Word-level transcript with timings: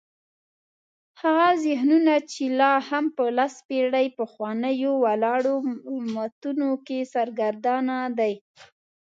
هغه 1.21 1.47
ذهنونه 1.65 2.13
چې 2.31 2.43
لا 2.59 2.73
هم 2.89 3.05
په 3.15 3.23
لس 3.37 3.53
پېړۍ 3.67 4.07
پخوانیو 4.17 4.91
ولاړو 5.05 5.55
متونو 6.13 6.69
کې 6.85 7.09
سرګردانه 7.13 7.97
دي. 8.19 8.33